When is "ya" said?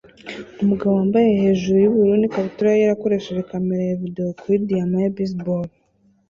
3.89-3.95, 5.03-5.13